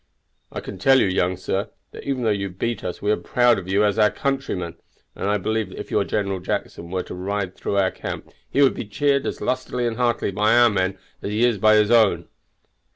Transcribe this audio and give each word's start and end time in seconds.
I 0.51 0.61
can 0.61 0.79
tell 0.79 0.99
you, 0.99 1.05
young 1.05 1.37
sir, 1.37 1.69
that 1.91 2.05
even 2.05 2.23
though 2.23 2.31
you 2.31 2.49
beat 2.49 2.83
us 2.83 3.03
we 3.03 3.11
are 3.11 3.17
proud 3.17 3.59
of 3.59 3.67
you 3.71 3.83
as 3.85 3.99
our 3.99 4.09
countrymen; 4.09 4.77
and 5.15 5.29
I 5.29 5.37
believe 5.37 5.69
that 5.69 5.77
if 5.79 5.91
your 5.91 6.03
General 6.05 6.39
Jackson 6.39 6.89
were 6.89 7.03
to 7.03 7.13
ride 7.13 7.53
through 7.53 7.77
our 7.77 7.91
camp 7.91 8.33
he 8.49 8.63
would 8.63 8.73
be 8.73 8.85
cheered 8.87 9.27
as 9.27 9.41
lustily 9.41 9.85
and 9.85 9.97
heartily 9.97 10.31
by 10.31 10.57
our 10.57 10.71
men 10.71 10.97
as 11.21 11.29
he 11.29 11.45
is 11.45 11.59
by 11.59 11.75
his 11.75 11.91
own." 11.91 12.27